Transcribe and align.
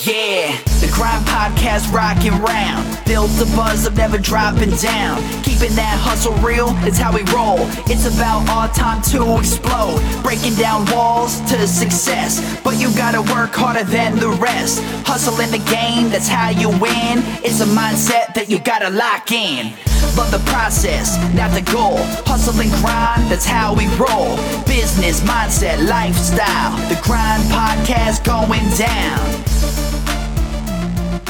Yeah, 0.00 0.56
the 0.80 0.90
Grind 0.90 1.24
Podcast 1.26 1.92
rocking 1.92 2.32
round. 2.40 3.04
Build 3.04 3.28
the 3.32 3.44
buzz 3.54 3.86
of 3.86 3.94
never 3.94 4.16
dropping 4.16 4.70
down. 4.76 5.22
Keeping 5.42 5.76
that 5.76 6.00
hustle 6.00 6.32
real, 6.36 6.68
it's 6.86 6.96
how 6.96 7.12
we 7.12 7.20
roll. 7.30 7.58
It's 7.92 8.06
about 8.06 8.48
our 8.48 8.68
time 8.72 9.02
to 9.12 9.38
explode. 9.38 10.00
Breaking 10.22 10.54
down 10.54 10.86
walls 10.90 11.40
to 11.50 11.68
success. 11.68 12.40
But 12.64 12.80
you 12.80 12.88
gotta 12.96 13.20
work 13.20 13.52
harder 13.52 13.84
than 13.84 14.18
the 14.18 14.30
rest. 14.30 14.82
Hustle 15.04 15.38
in 15.40 15.50
the 15.50 15.62
game, 15.70 16.08
that's 16.08 16.26
how 16.26 16.48
you 16.48 16.70
win. 16.70 17.20
It's 17.44 17.60
a 17.60 17.66
mindset 17.66 18.32
that 18.32 18.46
you 18.48 18.60
gotta 18.60 18.88
lock 18.88 19.30
in. 19.30 19.74
Love 20.14 20.30
the 20.30 20.50
process, 20.50 21.16
not 21.34 21.52
the 21.52 21.62
goal. 21.72 21.96
Hustle 22.26 22.60
and 22.60 22.70
grind, 22.82 23.30
that's 23.30 23.46
how 23.46 23.74
we 23.74 23.86
roll. 23.96 24.36
Business, 24.66 25.22
mindset, 25.22 25.88
lifestyle. 25.88 26.76
The 26.90 27.00
Grind 27.02 27.42
Podcast 27.50 28.22
going 28.22 28.60
down. 28.76 29.24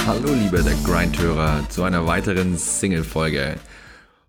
Hallo 0.04 0.34
liebe 0.34 0.64
der 0.64 0.74
Grindhörer 0.84 1.60
zu 1.68 1.84
einer 1.84 2.08
weiteren 2.08 2.58
Single-Folge. 2.58 3.54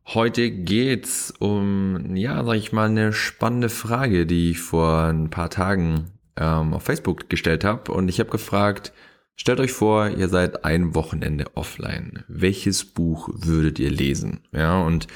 Heute 0.06 0.52
geht's 0.52 1.34
um, 1.40 2.16
ja, 2.16 2.44
sag 2.44 2.54
ich 2.54 2.72
mal, 2.72 2.90
eine 2.90 3.12
spannende 3.12 3.70
Frage, 3.70 4.28
die 4.28 4.52
ich 4.52 4.60
vor 4.60 5.06
ein 5.06 5.32
paar 5.32 5.50
Tagen 5.50 6.12
ähm, 6.38 6.76
auf 6.76 6.84
Facebook 6.84 7.28
gestellt 7.28 7.64
habe. 7.64 7.92
Und 7.92 8.08
ich 8.08 8.20
habe 8.20 8.30
gefragt, 8.30 8.94
stellt 9.36 9.60
euch 9.60 9.72
vor, 9.72 10.10
ihr 10.10 10.30
seid 10.30 10.66
ein 10.66 10.96
Wochenende 10.96 11.46
offline. 11.56 12.24
Welches 12.28 12.86
Buch 12.86 13.30
würdet 13.34 13.80
ihr 13.80 13.92
lesen? 13.92 14.42
Ja, 14.52 14.82
und 14.82 15.08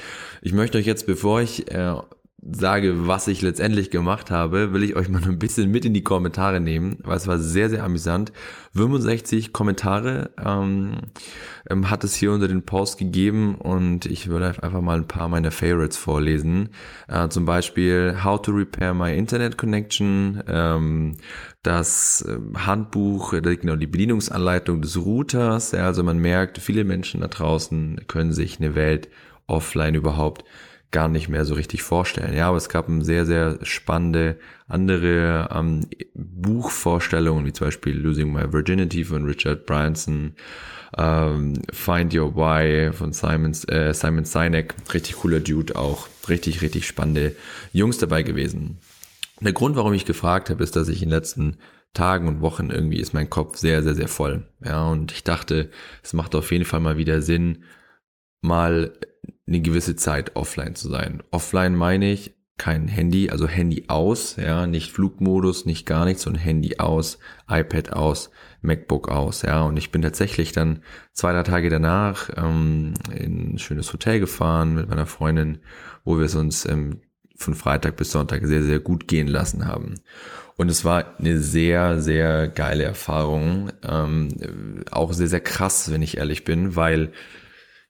ich 0.42 0.52
möchte 0.52 0.78
euch 0.78 0.86
jetzt, 0.86 1.06
bevor 1.06 1.40
ich 1.40 1.70
äh, 1.70 1.94
sage, 2.40 3.08
was 3.08 3.26
ich 3.26 3.42
letztendlich 3.42 3.90
gemacht 3.90 4.30
habe, 4.30 4.72
will 4.72 4.84
ich 4.84 4.94
euch 4.94 5.08
mal 5.08 5.22
ein 5.24 5.38
bisschen 5.38 5.70
mit 5.70 5.84
in 5.84 5.92
die 5.92 6.04
Kommentare 6.04 6.60
nehmen, 6.60 6.98
weil 7.02 7.16
es 7.16 7.26
war 7.26 7.38
sehr, 7.38 7.68
sehr 7.68 7.82
amüsant. 7.82 8.32
65 8.74 9.52
Kommentare 9.52 10.30
ähm, 10.44 10.98
ähm, 11.68 11.90
hat 11.90 12.04
es 12.04 12.14
hier 12.14 12.30
unter 12.30 12.46
den 12.46 12.62
Post 12.62 12.98
gegeben 12.98 13.56
und 13.56 14.06
ich 14.06 14.28
würde 14.28 14.62
einfach 14.62 14.80
mal 14.80 14.98
ein 14.98 15.08
paar 15.08 15.28
meiner 15.28 15.50
Favorites 15.50 15.96
vorlesen. 15.96 16.68
Äh, 17.08 17.28
zum 17.28 17.44
Beispiel 17.44 18.18
How 18.22 18.40
to 18.40 18.52
Repair 18.52 18.94
My 18.94 19.16
Internet 19.16 19.58
Connection, 19.58 20.42
ähm, 20.46 21.16
das 21.64 22.22
äh, 22.22 22.38
Handbuch, 22.56 23.32
genau 23.32 23.74
die 23.74 23.88
Bedienungsanleitung 23.88 24.80
des 24.80 24.96
Routers. 24.96 25.72
Ja, 25.72 25.86
also 25.86 26.04
man 26.04 26.18
merkt, 26.18 26.58
viele 26.58 26.84
Menschen 26.84 27.20
da 27.20 27.26
draußen 27.26 28.02
können 28.06 28.32
sich 28.32 28.60
eine 28.60 28.76
Welt 28.76 29.08
offline 29.48 29.96
überhaupt 29.96 30.44
gar 30.90 31.08
nicht 31.08 31.28
mehr 31.28 31.44
so 31.44 31.54
richtig 31.54 31.82
vorstellen. 31.82 32.34
Ja, 32.34 32.48
aber 32.48 32.56
es 32.56 32.68
gab 32.68 32.86
sehr, 33.00 33.26
sehr 33.26 33.58
spannende 33.62 34.38
andere 34.66 35.48
ähm, 35.54 35.86
Buchvorstellungen, 36.14 37.44
wie 37.44 37.52
zum 37.52 37.66
Beispiel 37.66 37.96
Losing 37.96 38.32
My 38.32 38.52
Virginity 38.52 39.04
von 39.04 39.24
Richard 39.26 39.66
Branson, 39.66 40.34
ähm, 40.96 41.54
Find 41.72 42.14
Your 42.14 42.34
Why 42.34 42.92
von 42.92 43.12
Simon, 43.12 43.52
äh, 43.68 43.92
Simon 43.92 44.24
Sinek, 44.24 44.74
richtig 44.94 45.16
cooler 45.16 45.40
Dude 45.40 45.76
auch, 45.76 46.08
richtig, 46.28 46.62
richtig 46.62 46.86
spannende 46.86 47.36
Jungs 47.72 47.98
dabei 47.98 48.22
gewesen. 48.22 48.78
Der 49.40 49.52
Grund, 49.52 49.76
warum 49.76 49.92
ich 49.92 50.06
gefragt 50.06 50.48
habe, 50.50 50.64
ist, 50.64 50.74
dass 50.74 50.88
ich 50.88 51.02
in 51.02 51.10
den 51.10 51.16
letzten 51.16 51.58
Tagen 51.94 52.28
und 52.28 52.40
Wochen 52.40 52.70
irgendwie 52.70 52.98
ist 52.98 53.14
mein 53.14 53.30
Kopf 53.30 53.56
sehr, 53.56 53.82
sehr, 53.82 53.94
sehr 53.94 54.08
voll. 54.08 54.46
Ja, 54.64 54.86
und 54.86 55.12
ich 55.12 55.24
dachte, 55.24 55.70
es 56.02 56.12
macht 56.12 56.34
auf 56.34 56.50
jeden 56.50 56.64
Fall 56.64 56.80
mal 56.80 56.96
wieder 56.96 57.22
Sinn, 57.22 57.64
mal 58.40 58.92
eine 59.48 59.60
gewisse 59.60 59.96
Zeit 59.96 60.36
offline 60.36 60.74
zu 60.74 60.88
sein. 60.88 61.22
Offline 61.30 61.74
meine 61.74 62.12
ich 62.12 62.34
kein 62.58 62.88
Handy, 62.88 63.30
also 63.30 63.46
Handy 63.46 63.84
aus, 63.86 64.36
ja, 64.36 64.66
nicht 64.66 64.92
Flugmodus, 64.92 65.64
nicht 65.64 65.86
gar 65.86 66.04
nichts, 66.04 66.22
sondern 66.22 66.42
Handy 66.42 66.78
aus, 66.78 67.18
iPad 67.48 67.92
aus, 67.92 68.30
MacBook 68.62 69.08
aus, 69.08 69.42
ja. 69.42 69.62
Und 69.62 69.76
ich 69.76 69.92
bin 69.92 70.02
tatsächlich 70.02 70.52
dann 70.52 70.82
zwei, 71.12 71.32
drei 71.32 71.44
Tage 71.44 71.70
danach 71.70 72.30
ähm, 72.36 72.94
in 73.14 73.54
ein 73.54 73.58
schönes 73.58 73.92
Hotel 73.92 74.18
gefahren 74.18 74.74
mit 74.74 74.88
meiner 74.88 75.06
Freundin, 75.06 75.58
wo 76.04 76.18
wir 76.18 76.26
es 76.26 76.34
uns 76.34 76.66
ähm, 76.66 77.00
von 77.36 77.54
Freitag 77.54 77.96
bis 77.96 78.10
Sonntag 78.10 78.44
sehr, 78.44 78.64
sehr 78.64 78.80
gut 78.80 79.06
gehen 79.06 79.28
lassen 79.28 79.66
haben. 79.66 79.94
Und 80.56 80.68
es 80.68 80.84
war 80.84 81.16
eine 81.20 81.38
sehr, 81.38 82.02
sehr 82.02 82.48
geile 82.48 82.82
Erfahrung. 82.82 83.70
Ähm, 83.88 84.30
auch 84.90 85.12
sehr, 85.12 85.28
sehr 85.28 85.40
krass, 85.40 85.92
wenn 85.92 86.02
ich 86.02 86.16
ehrlich 86.16 86.44
bin, 86.44 86.74
weil 86.74 87.12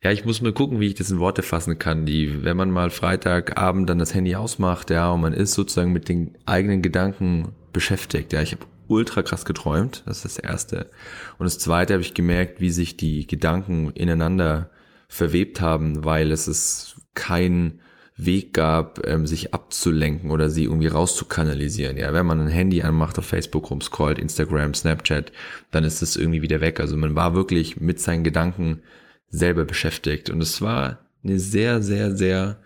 ja, 0.02 0.12
ich 0.12 0.24
muss 0.24 0.40
mal 0.40 0.52
gucken, 0.52 0.78
wie 0.78 0.86
ich 0.86 0.94
das 0.94 1.10
in 1.10 1.18
Worte 1.18 1.42
fassen 1.42 1.78
kann. 1.78 2.06
Die, 2.06 2.44
wenn 2.44 2.56
man 2.56 2.70
mal 2.70 2.90
Freitagabend 2.90 3.90
dann 3.90 3.98
das 3.98 4.14
Handy 4.14 4.36
ausmacht, 4.36 4.90
ja, 4.90 5.10
und 5.10 5.20
man 5.20 5.32
ist 5.32 5.54
sozusagen 5.54 5.92
mit 5.92 6.08
den 6.08 6.38
eigenen 6.46 6.82
Gedanken 6.82 7.52
beschäftigt. 7.72 8.32
Ja, 8.32 8.40
ich 8.40 8.52
habe 8.52 8.66
ultra 8.86 9.22
krass 9.22 9.44
geträumt. 9.44 10.02
Das 10.06 10.24
ist 10.24 10.24
das 10.24 10.38
erste. 10.38 10.90
Und 11.38 11.44
das 11.44 11.58
zweite 11.58 11.94
habe 11.94 12.02
ich 12.02 12.14
gemerkt, 12.14 12.60
wie 12.60 12.70
sich 12.70 12.96
die 12.96 13.26
Gedanken 13.26 13.90
ineinander 13.90 14.70
verwebt 15.08 15.60
haben, 15.60 16.04
weil 16.04 16.30
es 16.30 16.46
ist 16.46 16.96
kein 17.14 17.80
Weg 18.16 18.52
gab, 18.52 19.06
ähm, 19.06 19.26
sich 19.26 19.54
abzulenken 19.54 20.30
oder 20.30 20.50
sie 20.50 20.64
irgendwie 20.64 20.88
rauszukanalisieren. 20.88 21.96
Ja, 21.96 22.12
wenn 22.12 22.26
man 22.26 22.40
ein 22.40 22.48
Handy 22.48 22.82
anmacht, 22.82 23.18
auf 23.18 23.26
Facebook 23.26 23.70
rumscrollt, 23.70 24.18
Instagram, 24.18 24.74
Snapchat, 24.74 25.32
dann 25.70 25.84
ist 25.84 26.02
es 26.02 26.16
irgendwie 26.16 26.42
wieder 26.42 26.60
weg. 26.60 26.80
Also 26.80 26.96
man 26.96 27.14
war 27.14 27.34
wirklich 27.34 27.80
mit 27.80 28.00
seinen 28.00 28.24
Gedanken 28.24 28.82
selber 29.30 29.64
beschäftigt. 29.64 30.30
Und 30.30 30.40
es 30.42 30.60
war 30.60 30.98
eine 31.24 31.38
sehr, 31.38 31.82
sehr, 31.82 32.16
sehr 32.16 32.58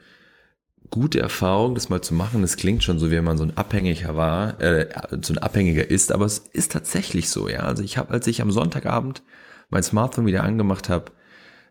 gute 0.90 1.20
Erfahrung, 1.20 1.74
das 1.74 1.88
mal 1.88 2.02
zu 2.02 2.14
machen. 2.14 2.42
Es 2.42 2.56
klingt 2.56 2.84
schon 2.84 2.98
so, 2.98 3.10
wie 3.10 3.16
wenn 3.16 3.24
man 3.24 3.38
so 3.38 3.44
ein 3.44 3.56
Abhängiger 3.56 4.14
war, 4.14 4.60
äh, 4.60 4.88
so 5.22 5.32
ein 5.32 5.38
Abhängiger 5.38 5.90
ist, 5.90 6.12
aber 6.12 6.26
es 6.26 6.38
ist 6.38 6.72
tatsächlich 6.72 7.30
so, 7.30 7.48
ja. 7.48 7.60
Also 7.60 7.82
ich 7.82 7.96
habe, 7.96 8.12
als 8.12 8.26
ich 8.26 8.42
am 8.42 8.50
Sonntagabend 8.50 9.22
mein 9.70 9.82
Smartphone 9.82 10.26
wieder 10.26 10.44
angemacht 10.44 10.88
habe, 10.90 11.12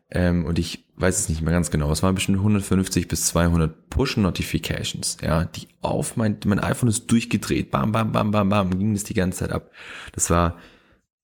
ähm, 0.09 0.45
und 0.45 0.59
ich 0.59 0.85
weiß 0.97 1.19
es 1.19 1.29
nicht 1.29 1.41
mehr 1.41 1.53
ganz 1.53 1.71
genau, 1.71 1.91
es 1.91 2.03
waren 2.03 2.15
bestimmt 2.15 2.39
150 2.39 3.07
bis 3.07 3.27
200 3.27 3.89
Push-Notifications, 3.89 5.17
ja, 5.21 5.45
die 5.45 5.67
auf 5.81 6.17
mein, 6.17 6.37
mein 6.45 6.59
iPhone 6.59 6.89
ist 6.89 7.09
durchgedreht, 7.09 7.71
bam, 7.71 7.91
bam, 7.91 8.11
bam, 8.11 8.31
bam, 8.31 8.49
bam, 8.49 8.77
ging 8.77 8.93
das 8.93 9.03
die 9.03 9.13
ganze 9.13 9.39
Zeit 9.39 9.51
ab. 9.51 9.71
Das 10.13 10.29
war 10.31 10.57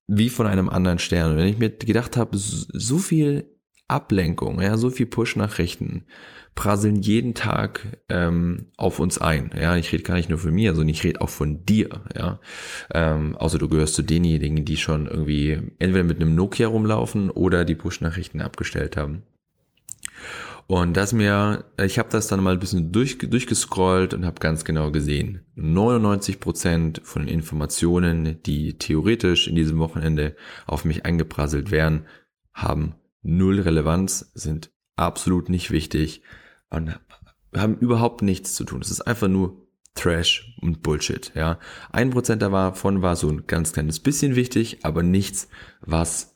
wie 0.07 0.29
von 0.29 0.47
einem 0.47 0.69
anderen 0.69 0.99
Stern. 0.99 1.31
Und 1.31 1.37
wenn 1.37 1.47
ich 1.47 1.57
mir 1.57 1.69
gedacht 1.69 2.15
habe, 2.15 2.37
so 2.37 2.97
viel 2.97 3.56
Ablenkung, 3.87 4.61
ja, 4.61 4.77
so 4.77 4.89
viel 4.89 5.05
Push-Nachrichten 5.05 6.05
prasseln 6.57 6.95
jeden 6.97 7.35
Tag 7.35 7.99
ähm, 8.09 8.65
auf 8.75 8.99
uns 8.99 9.19
ein. 9.19 9.51
Ja, 9.57 9.77
ich 9.77 9.93
rede 9.93 10.03
gar 10.03 10.15
nicht 10.15 10.27
nur 10.27 10.39
von 10.39 10.53
mir, 10.53 10.73
sondern 10.73 10.89
ich 10.89 11.03
rede 11.03 11.21
auch 11.21 11.29
von 11.29 11.65
dir. 11.65 12.01
Ja, 12.17 12.41
ähm, 12.93 13.37
außer 13.37 13.59
du 13.59 13.69
gehörst 13.69 13.93
zu 13.93 14.01
denjenigen, 14.01 14.65
die 14.65 14.75
schon 14.75 15.05
irgendwie 15.07 15.59
entweder 15.79 16.03
mit 16.03 16.19
einem 16.19 16.35
Nokia 16.35 16.67
rumlaufen 16.67 17.29
oder 17.29 17.63
die 17.63 17.75
Push-Nachrichten 17.75 18.41
abgestellt 18.41 18.97
haben. 18.97 19.23
Und 20.65 20.97
das 20.97 21.13
mir, 21.13 21.63
ich 21.81 21.97
habe 21.97 22.09
das 22.09 22.27
dann 22.27 22.43
mal 22.43 22.53
ein 22.53 22.59
bisschen 22.59 22.91
durch, 22.91 23.17
durchgescrollt 23.19 24.13
und 24.13 24.25
habe 24.25 24.39
ganz 24.39 24.65
genau 24.65 24.91
gesehen, 24.91 25.45
99 25.55 26.41
Prozent 26.41 27.01
von 27.05 27.25
den 27.25 27.33
Informationen, 27.33 28.41
die 28.43 28.77
theoretisch 28.77 29.47
in 29.47 29.55
diesem 29.55 29.79
Wochenende 29.79 30.35
auf 30.65 30.83
mich 30.83 31.05
eingeprasselt 31.05 31.71
wären, 31.71 32.05
haben 32.53 32.95
null 33.21 33.59
Relevanz, 33.59 34.31
sind 34.33 34.71
absolut 34.95 35.49
nicht 35.49 35.71
wichtig 35.71 36.21
und 36.69 36.99
haben 37.55 37.77
überhaupt 37.77 38.21
nichts 38.21 38.55
zu 38.55 38.63
tun. 38.63 38.81
Es 38.81 38.91
ist 38.91 39.01
einfach 39.01 39.27
nur 39.27 39.67
Trash 39.95 40.55
und 40.61 40.83
Bullshit, 40.83 41.31
ja. 41.35 41.59
Ein 41.91 42.11
Prozent 42.11 42.41
davon 42.41 43.01
war 43.01 43.15
so 43.15 43.29
ein 43.29 43.47
ganz 43.47 43.73
kleines 43.73 43.99
bisschen 43.99 44.35
wichtig, 44.35 44.79
aber 44.83 45.03
nichts, 45.03 45.49
was 45.81 46.35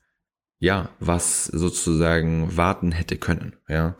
ja, 0.61 0.89
was 0.99 1.45
sozusagen 1.45 2.55
warten 2.55 2.91
hätte 2.91 3.17
können, 3.17 3.55
ja. 3.67 3.95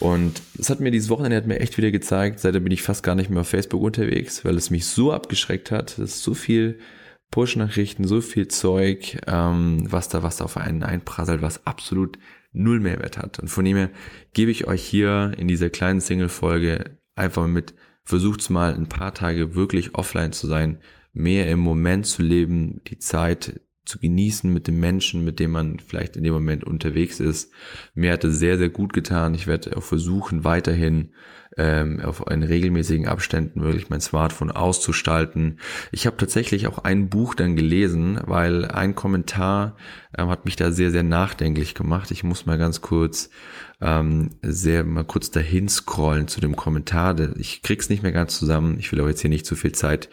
Und 0.00 0.42
es 0.58 0.68
hat 0.68 0.80
mir 0.80 0.90
dieses 0.90 1.08
Wochenende 1.08 1.36
hat 1.36 1.46
mir 1.46 1.60
echt 1.60 1.78
wieder 1.78 1.92
gezeigt, 1.92 2.40
seitdem 2.40 2.64
bin 2.64 2.72
ich 2.72 2.82
fast 2.82 3.04
gar 3.04 3.14
nicht 3.14 3.30
mehr 3.30 3.42
auf 3.42 3.48
Facebook 3.48 3.80
unterwegs, 3.80 4.44
weil 4.44 4.56
es 4.56 4.70
mich 4.70 4.86
so 4.86 5.12
abgeschreckt 5.12 5.70
hat, 5.70 5.98
dass 5.98 6.20
so 6.20 6.34
viel 6.34 6.80
Push-Nachrichten, 7.30 8.06
so 8.06 8.20
viel 8.20 8.48
Zeug, 8.48 9.18
ähm, 9.26 9.86
was 9.90 10.08
da, 10.08 10.22
was 10.22 10.38
da 10.38 10.44
auf 10.44 10.56
einen 10.56 10.82
einprasselt, 10.82 11.42
was 11.42 11.66
absolut 11.66 12.18
null 12.52 12.80
Mehrwert 12.80 13.18
hat. 13.18 13.38
Und 13.38 13.48
von 13.48 13.64
dem 13.64 13.76
her 13.76 13.90
gebe 14.32 14.50
ich 14.50 14.66
euch 14.66 14.82
hier 14.82 15.32
in 15.36 15.46
dieser 15.46 15.70
kleinen 15.70 16.00
Single-Folge 16.00 16.98
einfach 17.14 17.46
mit, 17.46 17.74
versucht's 18.02 18.50
mal 18.50 18.74
ein 18.74 18.88
paar 18.88 19.14
Tage 19.14 19.54
wirklich 19.54 19.94
offline 19.94 20.32
zu 20.32 20.46
sein, 20.46 20.80
mehr 21.12 21.50
im 21.50 21.60
Moment 21.60 22.06
zu 22.06 22.22
leben, 22.22 22.82
die 22.86 22.98
Zeit 22.98 23.60
zu 23.90 23.98
genießen 23.98 24.52
mit 24.52 24.66
dem 24.66 24.80
Menschen, 24.80 25.24
mit 25.24 25.40
dem 25.40 25.50
man 25.50 25.78
vielleicht 25.78 26.16
in 26.16 26.24
dem 26.24 26.32
Moment 26.32 26.64
unterwegs 26.64 27.20
ist. 27.20 27.52
Mir 27.94 28.12
hat 28.12 28.24
es 28.24 28.38
sehr, 28.38 28.56
sehr 28.56 28.70
gut 28.70 28.92
getan. 28.92 29.34
Ich 29.34 29.46
werde 29.46 29.76
auch 29.76 29.82
versuchen, 29.82 30.44
weiterhin 30.44 31.10
ähm, 31.56 32.00
auf 32.00 32.24
in 32.30 32.42
regelmäßigen 32.42 33.08
Abständen 33.08 33.62
wirklich 33.62 33.90
mein 33.90 34.00
Smartphone 34.00 34.50
auszustalten. 34.50 35.58
Ich 35.90 36.06
habe 36.06 36.16
tatsächlich 36.16 36.66
auch 36.66 36.78
ein 36.78 37.08
Buch 37.08 37.34
dann 37.34 37.56
gelesen, 37.56 38.20
weil 38.24 38.64
ein 38.66 38.94
Kommentar 38.94 39.76
ähm, 40.16 40.28
hat 40.28 40.44
mich 40.44 40.56
da 40.56 40.70
sehr, 40.70 40.90
sehr 40.90 41.02
nachdenklich 41.02 41.74
gemacht. 41.74 42.10
Ich 42.12 42.22
muss 42.22 42.46
mal 42.46 42.58
ganz 42.58 42.80
kurz 42.80 43.30
ähm, 43.80 44.30
sehr 44.42 44.84
mal 44.84 45.04
kurz 45.04 45.30
dahin 45.30 45.68
scrollen 45.68 46.28
zu 46.28 46.40
dem 46.40 46.54
Kommentar. 46.54 47.18
Ich 47.36 47.62
krieg's 47.62 47.88
nicht 47.88 48.02
mehr 48.02 48.12
ganz 48.12 48.38
zusammen. 48.38 48.76
Ich 48.78 48.92
will 48.92 49.00
aber 49.00 49.08
jetzt 49.08 49.22
hier 49.22 49.30
nicht 49.30 49.46
zu 49.46 49.56
viel 49.56 49.72
Zeit. 49.72 50.08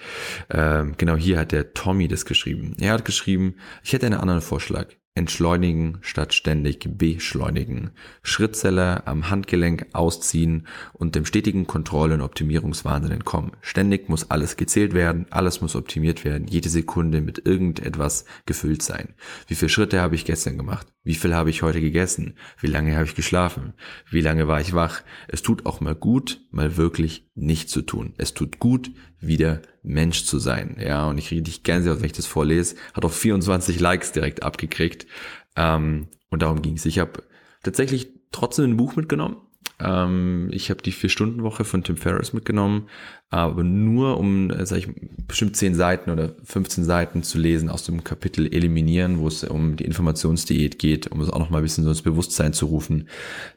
Ähm, 0.50 0.96
genau 0.98 1.16
hier 1.16 1.38
hat 1.38 1.52
der 1.52 1.74
Tommy 1.74 2.08
das 2.08 2.26
geschrieben. 2.26 2.76
Er 2.80 2.94
hat 2.94 3.06
geschrieben, 3.06 3.56
ich 3.84 3.94
hätte 3.94 4.06
einen 4.06 4.20
anderen 4.20 4.42
Vorschlag. 4.42 4.88
Entschleunigen 5.18 5.98
statt 6.02 6.36
ständig 6.36 6.88
beschleunigen. 6.96 7.90
Schrittzelle 8.22 9.08
am 9.08 9.32
Handgelenk 9.32 9.88
ausziehen 9.94 10.68
und 10.94 11.16
dem 11.16 11.26
stetigen 11.26 11.66
Kontroll- 11.66 12.12
und 12.12 12.22
Optimierungswahnsinn 12.22 13.12
entkommen. 13.12 13.54
Ständig 13.62 14.10
muss 14.10 14.30
alles 14.30 14.58
gezählt 14.58 14.94
werden, 14.94 15.26
alles 15.32 15.60
muss 15.60 15.76
optimiert 15.76 16.24
werden, 16.24 16.48
jede 16.48 16.70
Sekunde 16.70 17.22
mit 17.22 17.48
irgendetwas 17.48 18.26
gefüllt 18.46 18.84
sein. 18.84 19.16
Wie 19.48 19.56
viele 19.56 19.70
Schritte 19.70 20.02
habe 20.02 20.14
ich 20.14 20.24
gestern 20.24 20.56
gemacht? 20.56 20.86
Wie 21.08 21.16
viel 21.16 21.34
habe 21.34 21.50
ich 21.50 21.62
heute 21.62 21.80
gegessen? 21.80 22.36
Wie 22.60 22.68
lange 22.68 22.94
habe 22.96 23.06
ich 23.06 23.16
geschlafen? 23.16 23.72
Wie 24.10 24.20
lange 24.20 24.50
war 24.50 24.60
ich 24.60 24.74
wach? 24.74 25.04
Es 25.30 25.42
tut 25.42 25.66
auch 25.66 25.80
mal 25.80 25.96
gut, 25.96 26.42
mal 26.52 26.76
wirklich 26.76 27.32
nicht 27.34 27.70
zu 27.70 27.82
tun. 27.82 28.14
Es 28.18 28.34
tut 28.34 28.60
gut, 28.60 28.92
wieder 29.22 29.62
Mensch 29.84 30.26
zu 30.26 30.38
sein. 30.38 30.76
Ja, 30.82 31.08
und 31.08 31.18
ich 31.18 31.30
kriege 31.30 31.44
dich 31.44 31.64
gerne, 31.64 31.86
wenn 31.86 32.06
ich 32.06 32.12
das 32.12 32.26
vorlese. 32.26 32.76
Hat 32.94 33.06
auch 33.06 33.14
24 33.14 33.80
Likes 33.80 34.12
direkt 34.12 34.44
abgekriegt. 34.44 35.08
Ähm, 35.56 36.10
und 36.30 36.42
darum 36.42 36.62
ging 36.62 36.76
es. 36.76 36.86
Ich 36.86 37.00
habe 37.00 37.24
tatsächlich 37.64 38.10
trotzdem 38.34 38.66
ein 38.66 38.76
Buch 38.76 38.98
mitgenommen. 38.98 39.38
Ähm, 39.80 40.50
ich 40.52 40.70
habe 40.70 40.82
die 40.82 40.92
Vier-Stunden-Woche 40.92 41.64
von 41.64 41.84
Tim 41.84 41.98
Ferriss 41.98 42.34
mitgenommen, 42.34 42.90
aber 43.30 43.64
nur 43.64 44.18
um, 44.18 44.50
äh, 44.50 44.66
sag 44.66 44.80
ich, 44.80 44.90
bestimmt 45.28 45.56
10 45.56 45.76
Seiten 45.76 46.10
oder 46.10 46.36
15 46.44 46.84
Seiten 46.84 47.24
zu 47.24 47.38
lesen 47.38 47.70
aus 47.70 47.84
dem 47.84 48.04
Kapitel 48.04 48.52
Eliminieren, 48.52 49.20
wo 49.20 49.28
es 49.28 49.44
um 49.44 49.76
die 49.76 49.86
Informationsdiät 49.86 50.80
geht, 50.80 51.08
um 51.08 51.22
es 51.22 51.30
auch 51.30 51.40
noch 51.40 51.50
mal 51.50 51.60
ein 51.60 51.64
bisschen 51.64 51.84
so 51.84 51.92
ins 51.92 52.02
Bewusstsein 52.02 52.54
zu 52.54 52.66
rufen, 52.68 53.10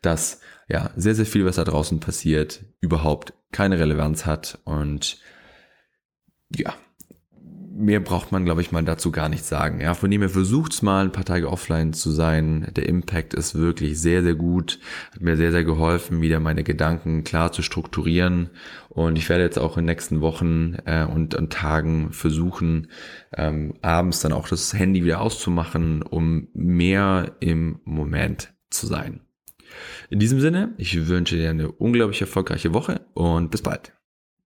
dass 0.02 0.40
ja 0.68 0.90
sehr, 0.96 1.14
sehr 1.14 1.26
viel, 1.26 1.44
was 1.46 1.56
da 1.56 1.64
draußen 1.64 2.00
passiert, 2.00 2.64
überhaupt 2.80 3.32
keine 3.52 3.78
Relevanz 3.78 4.26
hat 4.26 4.58
und 4.64 5.18
ja, 6.54 6.74
mehr 7.80 8.00
braucht 8.00 8.32
man, 8.32 8.44
glaube 8.44 8.60
ich, 8.60 8.72
mal 8.72 8.84
dazu 8.84 9.10
gar 9.10 9.28
nicht 9.28 9.44
sagen. 9.44 9.80
Ja, 9.80 9.94
von 9.94 10.10
dem 10.10 10.20
her 10.20 10.28
versucht's 10.28 10.82
mal 10.82 11.04
ein 11.04 11.12
paar 11.12 11.24
Tage 11.24 11.50
offline 11.50 11.92
zu 11.92 12.10
sein. 12.10 12.70
Der 12.76 12.88
Impact 12.88 13.34
ist 13.34 13.54
wirklich 13.54 14.00
sehr, 14.00 14.22
sehr 14.22 14.34
gut. 14.34 14.78
Hat 15.12 15.20
mir 15.20 15.36
sehr, 15.36 15.50
sehr 15.50 15.64
geholfen, 15.64 16.20
wieder 16.20 16.40
meine 16.40 16.62
Gedanken 16.62 17.24
klar 17.24 17.52
zu 17.52 17.62
strukturieren. 17.62 18.50
Und 18.88 19.16
ich 19.16 19.28
werde 19.28 19.44
jetzt 19.44 19.58
auch 19.58 19.76
in 19.76 19.84
den 19.84 19.92
nächsten 19.92 20.20
Wochen 20.20 20.76
äh, 20.84 21.04
und, 21.04 21.34
und 21.34 21.52
Tagen 21.52 22.12
versuchen, 22.12 22.88
ähm, 23.36 23.74
abends 23.82 24.20
dann 24.20 24.32
auch 24.32 24.48
das 24.48 24.74
Handy 24.74 25.04
wieder 25.04 25.20
auszumachen, 25.20 26.02
um 26.02 26.48
mehr 26.52 27.36
im 27.40 27.80
Moment 27.84 28.52
zu 28.70 28.86
sein. 28.86 29.20
In 30.10 30.18
diesem 30.18 30.40
Sinne, 30.40 30.74
ich 30.76 31.06
wünsche 31.06 31.36
dir 31.36 31.50
eine 31.50 31.70
unglaublich 31.70 32.20
erfolgreiche 32.20 32.74
Woche 32.74 33.02
und 33.14 33.50
bis 33.50 33.62
bald. 33.62 33.92